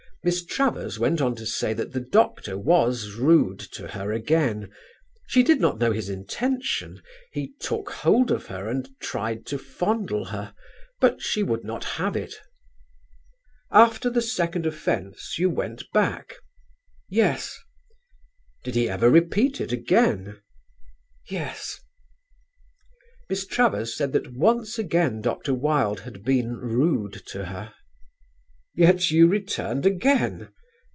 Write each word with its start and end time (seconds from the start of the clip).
Miss 0.23 0.45
Travers 0.45 0.99
went 0.99 1.19
on 1.19 1.33
to 1.37 1.47
say 1.47 1.73
that 1.73 1.93
the 1.93 1.99
Doctor 1.99 2.55
was 2.55 3.13
rude 3.15 3.57
to 3.71 3.87
her 3.87 4.11
again; 4.11 4.71
she 5.25 5.41
did 5.41 5.59
not 5.59 5.79
know 5.79 5.91
his 5.91 6.09
intention; 6.11 7.01
he 7.31 7.53
took 7.59 7.89
hold 7.89 8.29
of 8.29 8.45
her 8.45 8.69
and 8.69 8.87
tried 8.99 9.47
to 9.47 9.57
fondle 9.57 10.25
her; 10.25 10.53
but 10.99 11.23
she 11.23 11.41
would 11.41 11.63
not 11.63 11.83
have 11.97 12.15
it. 12.15 12.35
"After 13.71 14.11
the 14.11 14.21
second 14.21 14.67
offence 14.67 15.39
you 15.39 15.49
went 15.49 15.89
back?" 15.91 16.35
"Yes." 17.09 17.57
"Did 18.63 18.75
he 18.75 18.87
ever 18.87 19.09
repeat 19.09 19.59
it 19.59 19.71
again?" 19.71 20.39
"Yes." 21.31 21.79
Miss 23.27 23.43
Travers 23.47 23.97
said 23.97 24.13
that 24.13 24.33
once 24.33 24.77
again 24.77 25.19
Dr. 25.21 25.55
Wilde 25.55 26.01
had 26.01 26.23
been 26.23 26.57
rude 26.57 27.23
to 27.29 27.45
her. 27.45 27.73
"Yet 28.73 29.11
you 29.11 29.27
returned 29.27 29.85
again?" 29.85 30.47